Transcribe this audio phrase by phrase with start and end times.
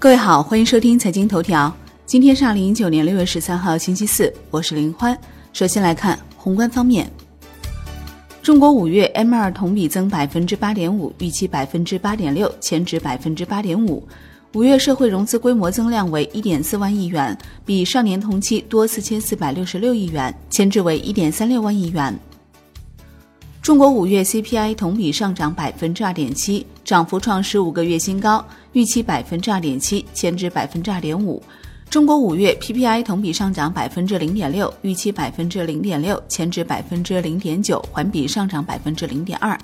[0.00, 1.74] 各位好，欢迎收听财经头条。
[2.06, 5.18] 今天是二零一九年六月十三号，星期四，我是林欢。
[5.52, 7.10] 首先来看宏观方面，
[8.40, 14.06] 中国五月 M 二同比增百分之八点五，预期百分之八点六，前值百分之八点五。
[14.54, 17.36] 五月社会融资规模增量为一点四万亿元，
[17.66, 22.16] 比上年同期多四千四百六十六亿元，前值为一点三六万亿元。
[23.68, 28.42] 中国五月 CPI 同比上涨百分之二点七，涨幅创十五个月新高，
[28.72, 31.42] 预期百分之二点七，前值百分之二点五。
[31.90, 39.54] 中国五月 PPI 同比上涨百分之零点六，预期百分之零点六，前值百分之零点九，环比上涨百分之零点二。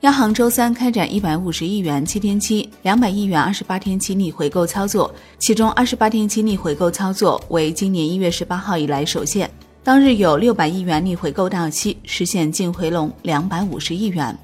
[0.00, 9.48] 央行周三开展一百五十亿元七天期、两百亿元二十八天期逆回购操作，其中二十八天期逆回购操作为今年一月十八号以来首现。
[9.84, 14.36] 当日有六百亿元逆回购到期，实现净回笼两百五十亿元。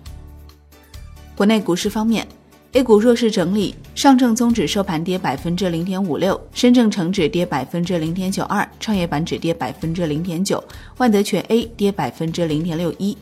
[1.37, 2.27] 国内股市方面
[2.73, 10.63] ，A 股弱势整理，上证综指收盘跌百分之零点五六，深证成指跌百分之零点九二，创业板指跌百分之零点九，
[10.97, 13.15] 万德全 A 跌百分之零点六一。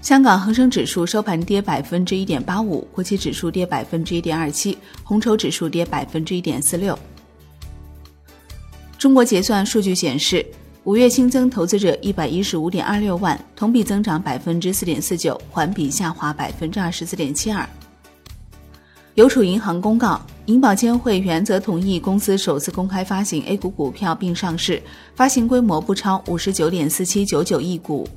[0.00, 6.98] 香港恒生指数收盘跌百分之一点八五，国企指数跌百分之一点二七，红筹指数跌百分之一点四六。
[8.96, 10.46] 中国结算数据显示。
[10.84, 17.68] 五月新增投资者一百一十五点二六万，同比增长百分之四点四九，环比下滑百分之二十四点七二。
[19.14, 24.82] 邮储银行公告，银保监会原则同意公司首次公开发行 A 股股票并上市，
[25.14, 28.08] 发行规模不超五十九点四七九九亿股。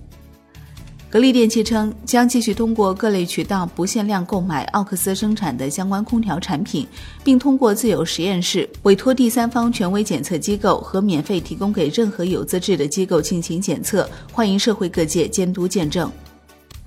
[1.14, 6.88] 格力电器称，将继续通过各类渠道不限量购买奥克斯生产的相关空调产品，
[7.24, 16.12] 并通过自有实验室委托第三方权威检测机构和免费提供给任何有资质的机构进行检测，欢迎社会各界监督见证。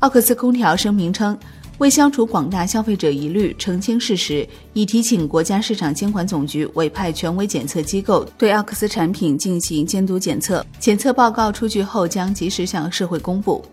[0.00, 1.38] 奥克斯空调声明称，
[1.78, 13.64] 为消除广大消费者疑虑、澄清事实，已提请国家市场监管总局委派权威检测机构对奥克斯产品进行监督检测，检测报告出具后将及时向社会公布。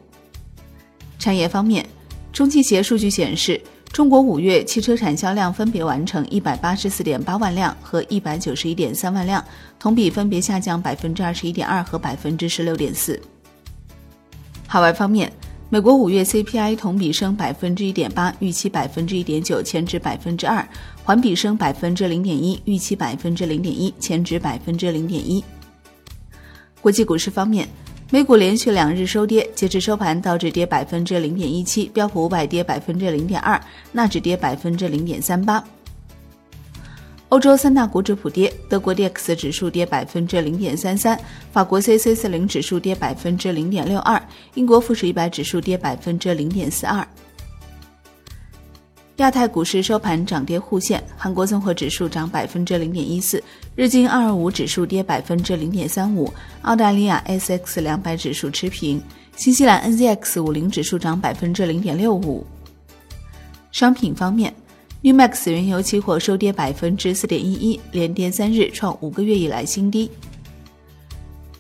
[1.24, 1.88] 产业方面，
[2.34, 3.62] 中汽协数据显示，
[3.94, 9.42] 中国五月汽车产销量分别完成一百八十四点八万辆和一百九十一点三万辆，
[9.80, 13.18] 同比分别下降百分之二十一点二和百分之十六点四。
[14.68, 15.32] 海外方面，
[15.70, 20.62] 美国五月 CPI 同比升百分之一点八，预期百分之一点九，前值百分之二；
[21.06, 25.42] 环比升百分之零点一，预期百分之零点一，前值百分之零点一。
[26.82, 27.66] 国际股市方面。
[28.14, 33.60] 美股连续两日收跌，截至收盘，道指跌百分之零点一七，标普五百跌百分之零点二，
[33.92, 35.64] 纳指跌百分之零点三八。
[37.30, 41.20] 欧洲三大股指普跌，德国 D X 指数跌百分之零点三三，
[41.52, 44.22] 法国 C C 四零指数跌百分之零点六二，
[44.54, 47.04] 英国富时一百指数跌百分之零点四二。
[49.18, 53.42] 亚太股市收盘涨跌互现，韩国综合指数涨百分之零点一四，
[53.76, 59.00] 日经二二五指数跌百分之零点三五，澳大利亚 S X 两百指数持平，
[59.36, 62.44] 新西兰 N Z X 五零指数涨百分之零点六五。
[63.72, 64.52] 商品方面
[65.02, 70.10] ，New Max 原油期货收跌百分之四点一一，连跌三日，创五个月以来新低。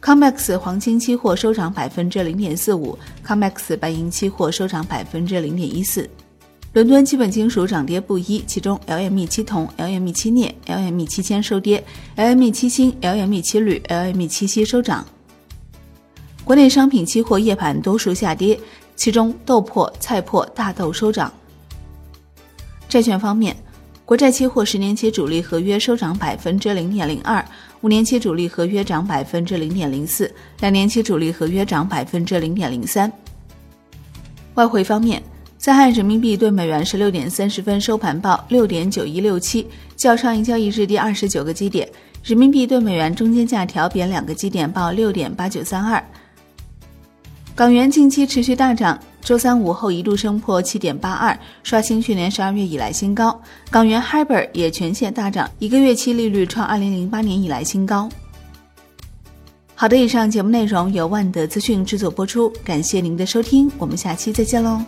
[0.02, 6.10] Comex 黄金期货收涨百分之零点四五，Comex 白银期货收涨百分之零点一四。
[6.74, 11.84] 伦敦基本金属涨跌不一，其中 LME 七铜、LME 七镍、LME 七铅收跌
[12.18, 15.06] ，LME 七锌、LME 七铝、LME 七锡收涨。
[16.44, 18.60] 国内商品期货夜盘多数下跌，
[18.96, 21.32] 其中豆粕、菜粕、大豆收涨。
[22.90, 23.56] 债券方面，
[24.04, 27.46] 国债期货十年期主力合约收涨百分之零点零二，
[27.82, 33.12] 五年期主力合约涨百分之零点零四，两年期主力合约涨百分之零点零三。
[34.56, 35.22] 外汇方面。
[35.64, 39.66] 在岸人民币对美元十六点三十分收盘报六点九一六七，
[39.96, 41.88] 较上一交易日跌二十九个基点。
[42.22, 46.04] 人民币对美元中间价调贬两个基点，报六点八九三二。
[47.56, 53.42] 港元近期持续大涨，周三午后一度升破七点八二，刷新去年十二月以来新高。
[53.72, 58.10] 港元 HIBOR 也全线大涨，一个月期利率创二零零八年以来新高。
[59.76, 64.82] 好的，以上节目内容由万德资讯制作播出，感谢您的收听，我们下期再见喽。